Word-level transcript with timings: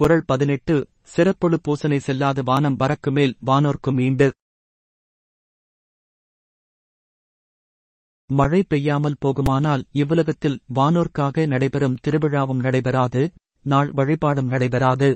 குரல் 0.00 0.22
பதினெட்டு 0.26 0.74
சிறப்பொழு 1.14 1.56
பூசனை 1.66 1.96
செல்லாது 1.98 2.42
வானம் 2.42 2.76
வரக்கு 2.78 3.10
மேல் 3.10 3.32
வானோர்க்கும் 3.46 3.98
ஈண்டு. 4.00 4.28
மழை 8.30 8.60
பெய்யாமல் 8.62 9.18
போகுமானால் 9.20 9.82
இவ்வுலகத்தில் 9.92 10.56
வானோர்க்காக 10.74 11.46
நடைபெறும் 11.46 11.98
திருவிழாவும் 12.04 12.62
நடைபெறாது 12.66 13.22
நாள் 13.64 13.90
வழிபாடும் 13.90 14.46
நடைபெறாது. 14.46 15.10